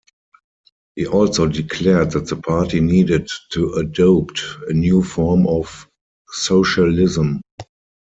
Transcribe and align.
He 0.95 1.05
also 1.05 1.45
declared 1.45 2.09
that 2.13 2.25
the 2.25 2.35
party 2.37 2.79
needed 2.81 3.27
to 3.51 3.73
adopt 3.73 4.41
a 4.67 4.73
new 4.73 5.03
form 5.03 5.45
of 5.45 5.87
socialism. 6.29 7.41